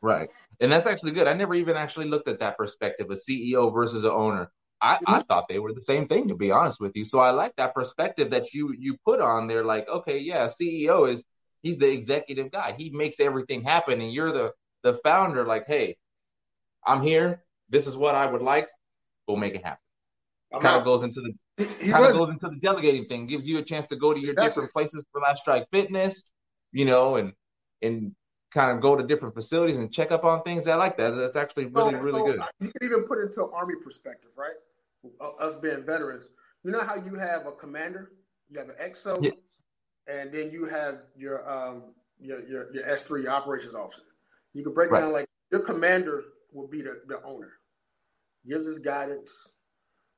[0.01, 0.29] Right.
[0.59, 1.27] And that's actually good.
[1.27, 4.51] I never even actually looked at that perspective, a CEO versus an owner.
[4.81, 5.13] I, mm-hmm.
[5.13, 7.05] I thought they were the same thing, to be honest with you.
[7.05, 9.63] So I like that perspective that you you put on there.
[9.63, 11.23] Like, okay, yeah, CEO is
[11.61, 12.73] he's the executive guy.
[12.75, 15.45] He makes everything happen, and you're the the founder.
[15.45, 15.97] Like, hey,
[16.85, 17.43] I'm here.
[17.69, 18.67] This is what I would like.
[19.27, 19.79] We'll make it happen.
[20.59, 23.27] Kind of goes into the kind of goes into the delegating thing.
[23.27, 24.49] Gives you a chance to go to your exactly.
[24.49, 26.23] different places for Last Strike Fitness,
[26.71, 27.33] you know, and
[27.83, 28.15] and
[28.51, 30.67] kind of go to different facilities and check up on things.
[30.67, 31.11] I like that.
[31.11, 32.41] That's actually really, so, really so good.
[32.59, 34.55] You can even put it into army perspective, right?
[35.39, 36.29] Us being veterans,
[36.63, 38.11] you know how you have a commander,
[38.49, 39.33] you have an XO, yes.
[40.07, 44.03] and then you have your um your your, your S three operations officer.
[44.53, 45.01] You can break right.
[45.01, 47.53] down like your commander will be the, the owner,
[48.47, 49.53] gives us guidance,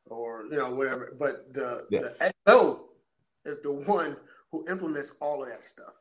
[0.08, 1.13] or you know whatever.
[1.17, 2.02] But the yeah.
[2.02, 2.80] the XO
[3.46, 4.17] is the one
[4.52, 5.93] who implements all of that stuff.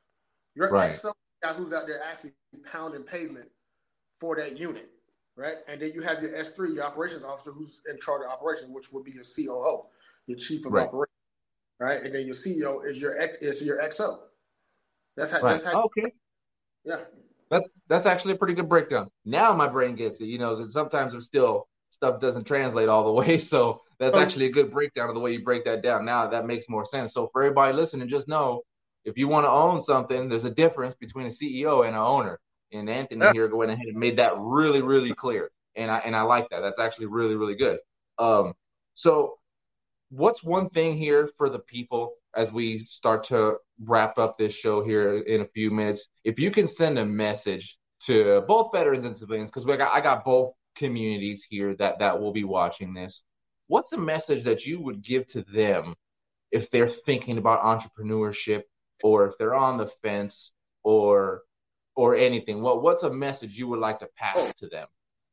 [0.57, 0.95] Your right.
[0.97, 2.33] XO guy who's out there actually
[2.71, 3.49] pounding pavement
[4.21, 4.91] for that unit,
[5.37, 5.57] right?
[5.69, 8.93] And then you have your S3, your operations officer, who's in charge of operations, which
[8.93, 9.87] would be your COO,
[10.27, 10.87] your chief of right.
[10.87, 11.17] operations,
[11.81, 12.03] right?
[12.03, 14.19] And then your CEO is your X is your XO.
[15.17, 15.41] That's how.
[15.41, 15.53] Right.
[15.53, 15.83] That's how.
[15.85, 16.13] Okay.
[16.85, 17.01] Yeah.
[17.51, 19.11] That's that's actually a pretty good breakdown.
[19.25, 23.05] Now my brain gets it, you know, because sometimes I'm still stuff doesn't translate all
[23.05, 23.37] the way.
[23.39, 24.21] So that's oh.
[24.21, 26.05] actually a good breakdown of the way you break that down.
[26.05, 27.13] Now that makes more sense.
[27.13, 28.63] So for everybody listening, just know
[29.05, 32.39] if you want to own something, there's a difference between a CEO and an owner.
[32.73, 33.33] And Anthony yeah.
[33.33, 35.51] here went ahead and made that really, really clear.
[35.77, 36.61] And I and I like that.
[36.61, 37.79] That's actually really, really good.
[38.19, 38.55] Um,
[38.95, 39.35] so
[40.11, 44.83] what's one thing here for the people as we start to wrap up this show
[44.83, 46.09] here in a few minutes?
[46.25, 50.01] If you can send a message to both veterans and civilians, because we got I
[50.01, 53.23] got both communities here that that will be watching this.
[53.69, 55.95] What's a message that you would give to them
[56.51, 58.63] if they're thinking about entrepreneurship
[59.03, 61.43] or if they're on the fence or
[61.95, 64.53] or anything what what's a message you would like to pass oh.
[64.59, 64.87] to them?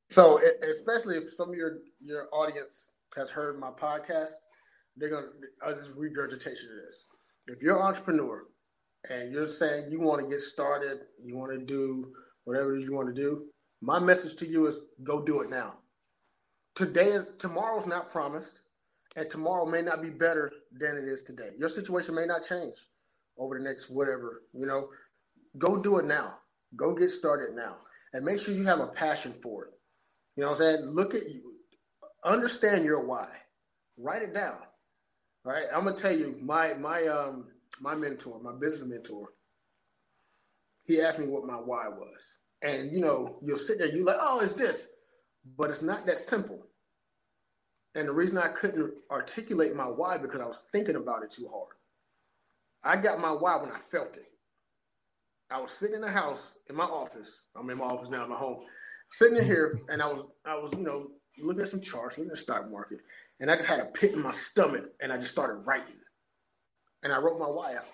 [0.10, 4.34] So especially if some of your your audience has heard my podcast
[4.98, 5.28] they're gonna
[5.66, 7.06] i'll just regurgitation of this.
[7.48, 8.44] If you're an entrepreneur
[9.10, 12.12] and you're saying you want to get started you want to do
[12.44, 13.46] whatever it is you want to do
[13.82, 15.76] my message to you is go do it now.
[16.76, 18.62] Today is tomorrow's not promised
[19.16, 21.52] and tomorrow may not be better than it is today.
[21.58, 22.76] Your situation may not change
[23.40, 24.90] over the next whatever, you know,
[25.58, 26.36] go do it now.
[26.76, 27.78] Go get started now.
[28.14, 29.72] And make sure you have a passion for it.
[30.36, 30.86] You know what I'm saying?
[30.86, 31.54] Look at you,
[32.24, 33.30] understand your why.
[33.98, 34.58] Write it down.
[35.44, 35.66] Right.
[35.74, 37.48] I'm gonna tell you, my my um
[37.80, 39.30] my mentor, my business mentor,
[40.84, 42.38] he asked me what my why was.
[42.62, 44.88] And you know, you'll sit there, you're like, oh, it's this.
[45.58, 46.66] But it's not that simple.
[47.96, 51.50] And the reason I couldn't articulate my why because I was thinking about it too
[51.52, 51.76] hard.
[52.84, 54.26] I got my why when I felt it.
[55.52, 57.44] I was sitting in the house in my office.
[57.56, 58.60] I'm in my office now, in my home,
[59.12, 61.08] sitting in here, and I was I was you know
[61.42, 63.00] looking at some charts, looking at the stock market,
[63.40, 65.96] and I just had a pit in my stomach, and I just started writing,
[67.04, 67.86] and I wrote my why out.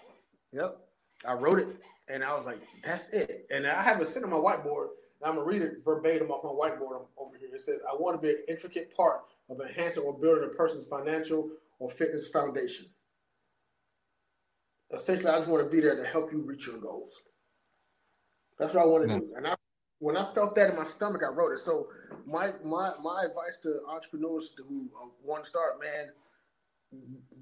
[0.52, 0.78] Yep,
[1.28, 1.68] I wrote it,
[2.08, 3.48] and I was like, that's it.
[3.52, 4.90] And I have it sitting on my whiteboard.
[5.22, 7.50] And I'm gonna read it verbatim off my whiteboard over here.
[7.54, 10.88] It says, "I want to be an intricate part of enhancing or building a person's
[10.88, 12.88] financial or fitness foundation."
[14.94, 17.14] Essentially, I just want to be there to help you reach your goals.
[18.60, 19.26] That's what I want to do.
[19.38, 19.56] And I,
[20.00, 21.60] when I felt that in my stomach, I wrote it.
[21.60, 21.88] So
[22.26, 26.10] my my my advice to entrepreneurs who uh, want to start, man,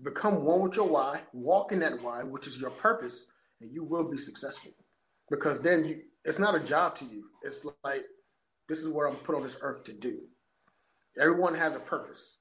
[0.04, 3.26] become one with your why, walk in that why, which is your purpose,
[3.62, 4.72] and you will be successful.
[5.32, 7.26] Because then you, it's not a job to you.
[7.44, 8.04] It's like
[8.70, 10.20] this is what I'm put on this earth to do.
[11.20, 12.38] Everyone has a purpose.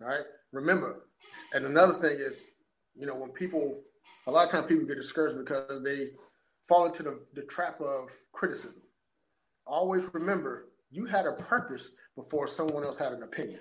[0.00, 0.24] right?
[0.52, 1.06] Remember,
[1.54, 2.40] and another thing is,
[2.96, 3.80] you know, when people,
[4.26, 6.10] a lot of times people get discouraged because they
[6.68, 8.82] fall into the, the trap of criticism.
[9.66, 13.60] Always remember, you had a purpose before someone else had an opinion.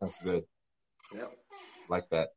[0.00, 0.44] That's good.
[1.14, 1.32] Yep.
[1.88, 2.28] Like that.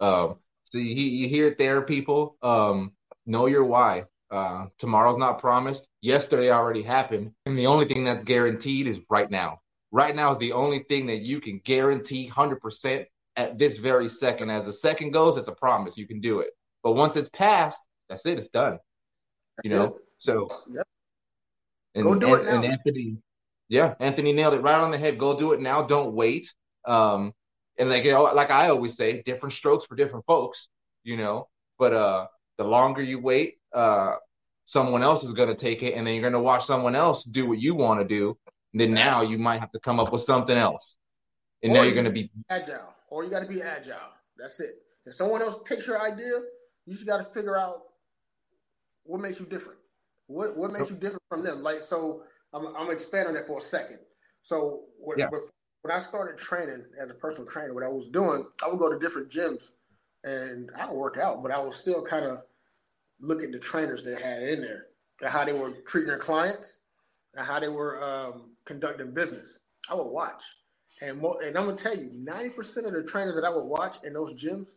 [0.00, 2.36] Um, so you, you hear it there, people.
[2.42, 2.92] Um,
[3.26, 4.04] know your why.
[4.30, 5.86] Uh, tomorrow's not promised.
[6.00, 7.32] Yesterday already happened.
[7.46, 9.60] And the only thing that's guaranteed is right now.
[9.92, 14.50] Right now is the only thing that you can guarantee 100% at this very second.
[14.50, 15.96] As the second goes, it's a promise.
[15.96, 16.50] You can do it.
[16.82, 18.38] But once it's passed, that's it.
[18.38, 18.78] It's done.
[19.62, 19.98] You know?
[20.18, 20.86] So, yep.
[21.94, 22.56] and, Go do and, it now.
[22.56, 23.16] and Anthony,
[23.68, 25.18] yeah, Anthony nailed it right on the head.
[25.18, 25.82] Go do it now.
[25.82, 26.52] Don't wait.
[26.84, 27.32] Um,
[27.78, 30.68] and like you know, like I always say, different strokes for different folks,
[31.04, 31.48] you know.
[31.78, 32.26] But uh,
[32.58, 34.16] the longer you wait, uh,
[34.64, 37.24] someone else is going to take it, and then you're going to watch someone else
[37.24, 38.36] do what you want to do.
[38.72, 40.96] And then now you might have to come up with something else,
[41.62, 44.10] and Or now you you're going to be agile, or you got to be agile.
[44.38, 44.76] That's it.
[45.04, 46.32] If someone else takes your idea,
[46.86, 47.82] you just got to figure out
[49.04, 49.78] what makes you different.
[50.28, 51.62] What what makes you different from them?
[51.62, 52.22] Like so,
[52.54, 53.98] I'm I'm expanding on that for a second.
[54.42, 55.28] So when, Yeah.
[55.82, 58.90] when I started training as a personal trainer, what I was doing, I would go
[58.90, 59.70] to different gyms,
[60.24, 62.38] and I would work out, but I was still kind of
[63.20, 64.86] look at the trainers they had in there,
[65.20, 66.78] and how they were treating their clients,
[67.34, 69.58] and how they were um, conducting business.
[69.90, 70.42] I would watch.
[71.02, 73.96] And, mo- and I'm gonna tell you, 90% of the trainers that I would watch
[74.04, 74.68] in those gyms,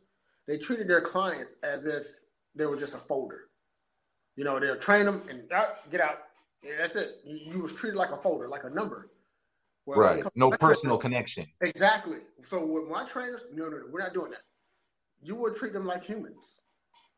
[0.47, 2.07] they treated their clients as if
[2.55, 3.41] they were just a folder.
[4.35, 6.17] You know, they'll train them and out, get out.
[6.63, 7.21] Yeah, that's it.
[7.23, 9.11] You, you was treated like a folder, like a number.
[9.85, 10.23] Well, right.
[10.35, 11.01] No personal trainers-
[11.35, 11.45] connection.
[11.61, 12.17] Exactly.
[12.49, 14.41] So with my trainers, no, no, no, we're not doing that.
[15.21, 16.59] You would treat them like humans,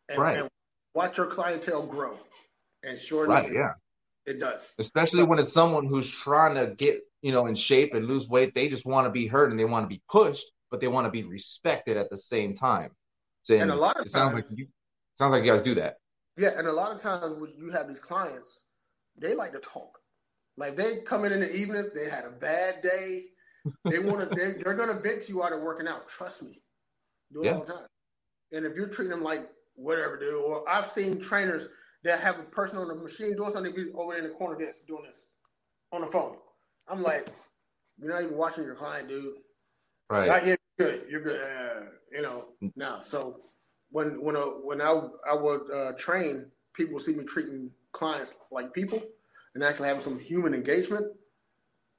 [0.09, 0.39] and, Right.
[0.39, 0.49] and
[0.93, 2.17] watch your clientele grow.
[2.83, 3.45] And sure Right.
[3.45, 3.73] enough, Yeah.
[4.33, 4.73] it does.
[4.79, 8.55] especially when it's someone who's trying to get you know in shape and lose weight
[8.55, 11.05] they just want to be heard and they want to be pushed but they want
[11.05, 12.91] to be respected at the same time
[13.43, 14.65] so And a lot of it sounds like you
[15.19, 15.93] sounds like you guys do that
[16.37, 18.51] Yeah, and a lot of times when you have these clients,
[19.23, 19.93] they like to talk.
[20.61, 23.25] Like they come in in the evenings, they had a bad day.
[23.91, 24.35] They want to.
[24.39, 26.07] They, they're going to vent to you out of working out.
[26.17, 26.53] Trust me,
[27.33, 27.53] do it Yeah.
[27.55, 27.87] all the time.
[28.53, 29.43] And if you're treating them like
[29.75, 31.63] whatever, dude, or I've seen trainers
[32.03, 35.03] that have a person on the machine doing something, over in the corner this doing
[35.09, 35.19] this
[35.91, 36.35] on the phone.
[36.89, 37.27] I'm like,
[37.99, 39.35] you're not even watching your client, dude.
[40.09, 40.59] right Not yet.
[40.79, 41.03] Good.
[41.09, 41.41] You're good.
[41.41, 42.45] Uh, you know.
[42.75, 43.41] Now, so
[43.91, 44.91] when when uh, when I
[45.29, 49.01] I would uh, train, people would see me treating clients like people
[49.55, 51.07] and actually having some human engagement.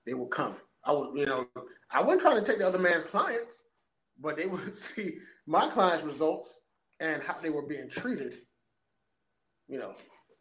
[0.07, 0.55] They would come.
[0.85, 1.47] I would, you know,
[1.91, 3.61] I wasn't trying to take the other man's clients,
[4.21, 6.55] but they would see my clients' results
[7.01, 8.39] and how they were being treated.
[9.69, 9.95] You know,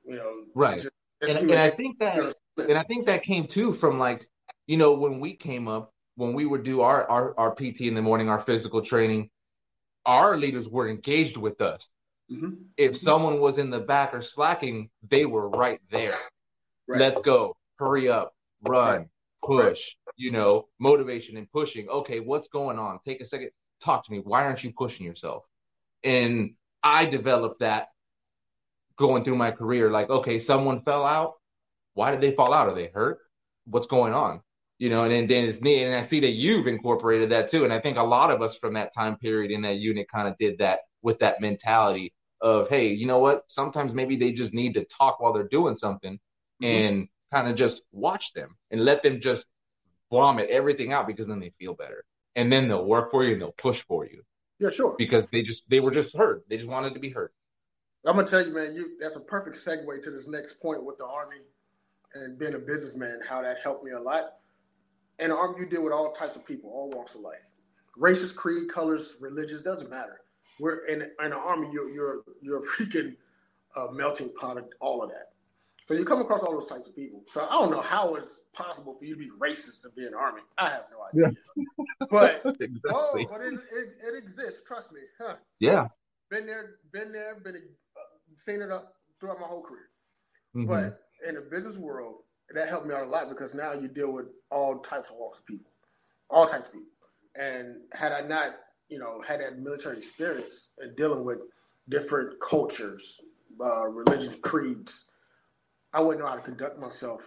[0.05, 0.75] you know, Right.
[0.81, 4.29] just- it's and, and i think that and i think that came too from like
[4.67, 7.95] you know when we came up when we would do our our, our pt in
[7.95, 9.30] the morning our physical training
[10.08, 11.82] our leaders were engaged with us.
[12.32, 12.65] Mhm.
[12.75, 16.19] if someone was in the back or slacking they were right there.
[16.88, 16.99] Right.
[16.99, 17.56] let's go.
[17.77, 18.34] Hurry up.
[18.67, 19.10] Run.
[19.43, 19.95] Push.
[20.17, 21.88] You know motivation and pushing.
[21.88, 22.99] Okay what's going on?
[23.06, 23.51] Take a second.
[23.82, 24.19] Talk to me.
[24.19, 25.43] Why aren't you pushing yourself?
[26.03, 27.89] And i developed that
[28.97, 29.89] going through my career.
[29.89, 31.36] Like okay someone fell out.
[31.93, 32.67] Why did they fall out?
[32.67, 33.19] Are they hurt?
[33.65, 34.41] What's going on
[34.80, 37.74] you know and then, it's neat and i see that you've incorporated that too and
[37.74, 40.38] i think a lot of us from that time period in that unit kind of
[40.38, 44.74] did that with that mentality of hey you know what sometimes maybe they just need
[44.74, 46.20] to talk while they're doing something
[46.62, 46.66] mm-hmm.
[46.66, 49.46] and kind of just watch them and let them just
[50.12, 52.04] vomit everything out because then they feel better
[52.36, 54.22] and then they'll work for you and they'll push for you
[54.60, 54.96] Yeah, sure.
[54.98, 57.32] because they just they were just heard they just wanted to be heard
[58.08, 58.74] I'm gonna tell you, man.
[58.74, 61.42] You that's a perfect segue to this next point with the army
[62.13, 63.20] and being a businessman.
[63.28, 64.36] How that helped me a lot.
[65.19, 67.49] In the army, you deal with all types of people, all walks of life,
[67.95, 70.21] races, creed, colors, religious, doesn't matter.
[70.60, 71.69] We're in in the army.
[71.71, 73.15] You're you're you're a freaking
[73.75, 75.30] uh, melting pot of all of that.
[75.88, 77.23] So you come across all those types of people.
[77.32, 80.12] So I don't know how it's possible for you to be racist and be in
[80.12, 80.41] the army.
[80.58, 81.36] I have no idea.
[82.10, 82.41] But
[82.89, 84.62] oh, but it, it, it exists.
[84.65, 85.01] Trust me.
[85.19, 85.88] Huh yeah
[86.30, 87.99] been there, been there, been uh,
[88.38, 89.89] seen it up throughout my whole career.
[90.56, 90.67] Mhm.
[90.67, 92.23] But in the business world,
[92.55, 95.39] that helped me out a lot because now you deal with all types of walks
[95.39, 95.71] of people,
[96.29, 96.88] all types of people.
[97.36, 98.51] And had I not,
[98.89, 101.39] you know, had that military experience and dealing with
[101.89, 103.19] different cultures,
[103.62, 105.10] uh, religious creeds,
[105.93, 107.21] I wouldn't know how to conduct myself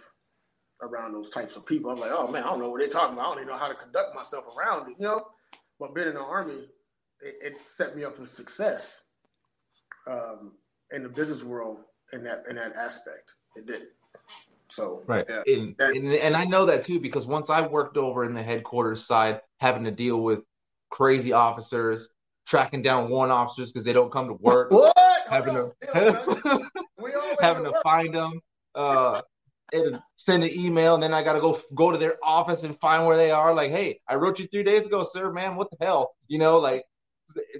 [0.81, 1.91] around those types of people.
[1.91, 3.25] I'm like, oh man, I don't know what they're talking about.
[3.25, 5.21] I don't even know how to conduct myself around it, you know.
[5.79, 6.67] But being in the army,
[7.21, 9.01] it, it set me up for success
[10.07, 10.53] um,
[10.91, 11.77] in the business world
[12.13, 13.31] in that in that aspect.
[13.55, 13.83] It did.
[14.71, 15.43] So right, yeah.
[15.47, 19.05] and, and and I know that too because once I worked over in the headquarters
[19.05, 20.41] side, having to deal with
[20.89, 22.07] crazy officers,
[22.45, 24.95] tracking down warrant officers because they don't come to work, what?
[25.29, 25.71] having to
[27.39, 28.39] having to find them,
[28.75, 29.21] uh,
[29.73, 32.79] and send an email, and then I got to go go to their office and
[32.79, 33.53] find where they are.
[33.53, 35.55] Like, hey, I wrote you three days ago, sir, man.
[35.55, 36.59] What the hell, you know?
[36.59, 36.85] Like,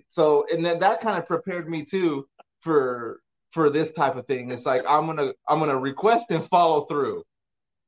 [0.08, 2.28] so and then that kind of prepared me too
[2.62, 3.22] for
[3.52, 4.52] for this type of thing.
[4.52, 7.24] It's like I'm gonna I'm gonna request and follow through,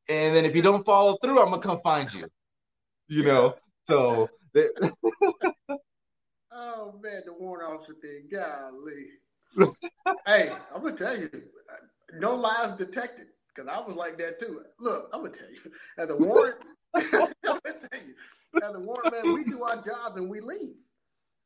[0.10, 2.28] and then if you don't follow through, I'm gonna come find you.
[3.08, 4.30] You know, so.
[6.52, 9.08] oh man, the warrant officer thing, golly.
[10.28, 11.30] hey, I'm gonna tell you,
[12.20, 14.62] no lies detected because I was like that too.
[14.80, 16.58] Look, I'm gonna tell you, as a warrant,
[16.96, 17.04] I'm
[17.44, 18.14] gonna tell you,
[18.62, 20.76] as a warrant man, we do our jobs and we leave.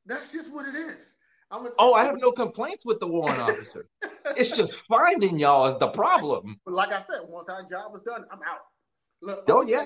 [0.06, 1.16] That's just what it is
[1.52, 3.88] oh, I have no complaints with the warrant officer.
[4.38, 6.60] it's just finding y'all is the problem.
[6.66, 8.60] But like I said, once our job was done, I'm out.
[9.22, 9.86] Look, oh yeah.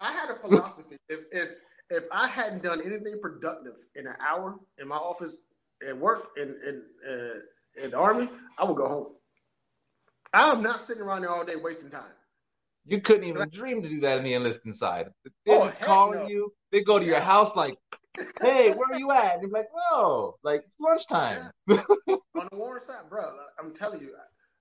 [0.00, 0.96] I had a philosophy.
[1.08, 1.48] if if
[1.90, 5.38] if I hadn't done anything productive in an hour in my office
[5.86, 9.06] at work in in uh, in the army, I would go home.
[10.32, 12.04] I'm not sitting around there all day wasting time.
[12.84, 15.08] You couldn't even dream to do that in the enlisting side.
[15.46, 16.28] They oh, calling no.
[16.28, 16.52] you.
[16.72, 17.76] They go to your house like,
[18.40, 19.34] hey, where are you at?
[19.34, 21.50] And you're like, oh, like it's lunchtime.
[21.68, 21.82] Yeah.
[22.08, 23.24] On the warrant side, bro,
[23.58, 24.10] I'm telling you,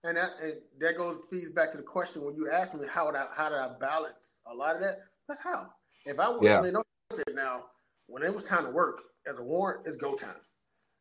[0.03, 3.05] and that and that goes feeds back to the question when you asked me how
[3.05, 4.99] would I how did I balance a lot of that?
[5.27, 5.67] That's how.
[6.05, 6.59] If I would, yeah.
[6.59, 6.87] I mean, don't
[7.33, 7.63] now
[8.07, 10.29] when it was time to work as a warrant, it's go time.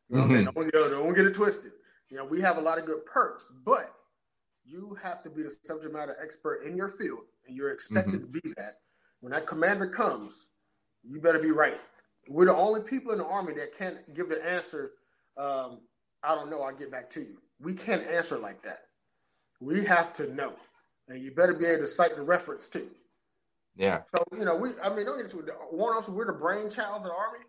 [0.09, 0.31] You know mm-hmm.
[0.31, 0.69] I'm saying?
[0.73, 1.71] Don't, don't get it twisted.
[2.09, 3.93] You know, we have a lot of good perks, but
[4.63, 8.33] you have to be the subject matter expert in your field, and you're expected mm-hmm.
[8.33, 8.75] to be that.
[9.21, 10.49] When that commander comes,
[11.03, 11.79] you better be right.
[12.31, 14.91] We're the only people in the army that can't give the answer.
[15.37, 15.79] Um,
[16.23, 16.61] I don't know.
[16.61, 17.37] I'll get back to you.
[17.59, 18.83] We can't answer like that.
[19.59, 20.53] We have to know,
[21.09, 22.87] and you better be able to cite the reference too.
[23.75, 24.01] Yeah.
[24.15, 24.69] So you know, we.
[24.81, 25.53] I mean, don't get into it.
[25.71, 27.39] Warrant officer, we're the brainchild of the army.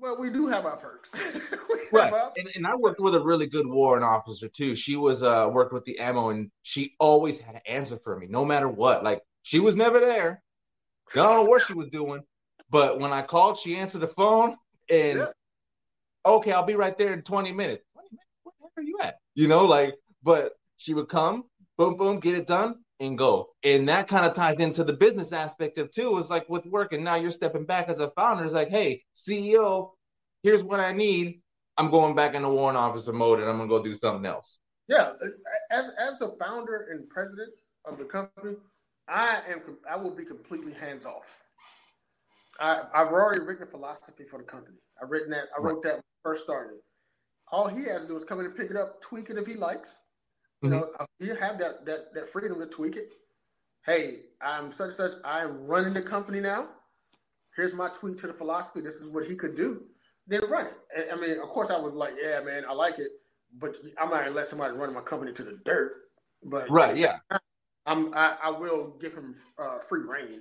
[0.00, 1.10] Well, we do have our perks.
[1.92, 2.12] right.
[2.12, 4.74] Our- and, and I worked with a really good warrant officer too.
[4.74, 8.26] She was uh worked with the ammo, and she always had an answer for me,
[8.26, 9.04] no matter what.
[9.04, 10.42] Like she was never there.
[11.12, 12.22] I don't know what she was doing,
[12.74, 14.56] but when I called, she answered the phone
[14.90, 15.26] and yeah.
[16.26, 17.84] okay, I'll be right there in 20 minutes.
[17.94, 18.58] 20 minutes?
[18.58, 19.18] Where are you at?
[19.36, 21.44] You know, like, but she would come,
[21.78, 23.50] boom, boom, get it done and go.
[23.62, 26.18] And that kind of ties into the business aspect of too.
[26.18, 28.44] It's like with work, and now you're stepping back as a founder.
[28.44, 29.90] It's like, hey, CEO,
[30.42, 31.42] here's what I need.
[31.78, 34.58] I'm going back into warrant officer mode and I'm gonna go do something else.
[34.88, 35.12] Yeah,
[35.70, 37.52] as as the founder and president
[37.84, 38.56] of the company,
[39.06, 41.43] I am I will be completely hands off.
[42.60, 44.76] I, have already written a philosophy for the company.
[45.02, 45.44] I've written that.
[45.56, 46.78] I wrote that first started.
[47.50, 49.46] All he has to do is come in and pick it up, tweak it if
[49.46, 49.98] he likes.
[50.62, 50.78] You mm-hmm.
[50.78, 53.12] know, you have that, that that freedom to tweak it.
[53.84, 55.12] Hey, I'm such and such.
[55.24, 56.68] I'm running the company now.
[57.56, 58.80] Here's my tweak to the philosophy.
[58.80, 59.82] This is what he could do.
[60.26, 61.08] Then run it.
[61.12, 63.10] I mean, of course, I would like, yeah, man, I like it,
[63.58, 65.92] but I'm not gonna let somebody run my company to the dirt.
[66.42, 67.18] But right, yeah,
[67.84, 70.40] I'm I, I will give him uh, free rein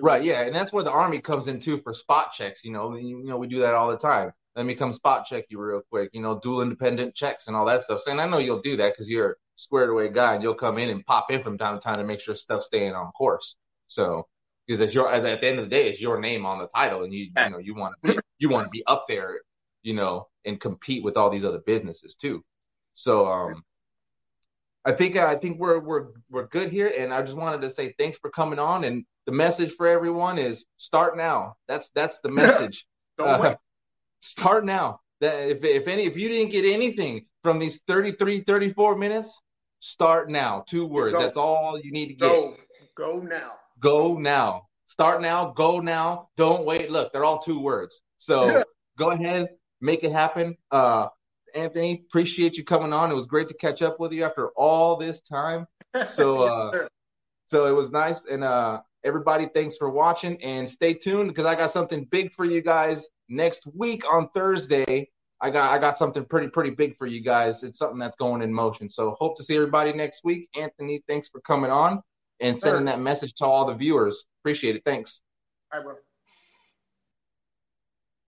[0.00, 2.64] right, yeah, and that's where the army comes in too for spot checks.
[2.64, 4.32] You know, you, you know we do that all the time.
[4.56, 6.10] Let me come spot check you real quick.
[6.12, 8.02] You know, dual independent checks and all that stuff.
[8.02, 10.54] So, and I know you'll do that because you're a squared away guy, and you'll
[10.54, 13.12] come in and pop in from time to time to make sure stuff's staying on
[13.12, 13.56] course.
[13.88, 14.26] So,
[14.66, 17.04] because it's your at the end of the day, it's your name on the title,
[17.04, 19.40] and you you know you want to you want to be up there,
[19.82, 22.44] you know, and compete with all these other businesses too.
[22.94, 23.64] So, um,
[24.84, 27.94] I think I think we're we're we're good here, and I just wanted to say
[27.98, 28.84] thanks for coming on.
[28.84, 31.56] And the message for everyone is start now.
[31.68, 32.86] That's that's the message.
[33.18, 33.54] uh,
[34.20, 35.00] start now.
[35.20, 39.38] That if if any if you didn't get anything from these 33 34 minutes,
[39.80, 40.64] start now.
[40.66, 41.14] Two words.
[41.14, 41.22] Go.
[41.22, 42.28] That's all you need to get.
[42.28, 42.56] Go.
[42.96, 43.52] Go now.
[43.80, 44.62] Go now.
[44.86, 45.52] Start now.
[45.56, 46.28] Go now.
[46.36, 46.90] Don't wait.
[46.90, 48.02] Look, they're all two words.
[48.16, 48.62] So
[48.98, 49.48] go ahead,
[49.80, 50.56] make it happen.
[50.70, 51.08] Uh,
[51.54, 53.10] Anthony, appreciate you coming on.
[53.10, 55.66] It was great to catch up with you after all this time.
[56.12, 56.88] So, uh,
[57.46, 58.18] so it was nice.
[58.30, 62.44] And uh, everybody, thanks for watching and stay tuned because I got something big for
[62.44, 65.08] you guys next week on Thursday.
[65.42, 67.62] I got I got something pretty pretty big for you guys.
[67.62, 68.90] It's something that's going in motion.
[68.90, 70.50] So hope to see everybody next week.
[70.54, 72.02] Anthony, thanks for coming on
[72.40, 72.86] and sending sure.
[72.86, 74.24] that message to all the viewers.
[74.42, 74.82] Appreciate it.
[74.84, 75.22] Thanks.
[75.72, 75.94] All right, bro.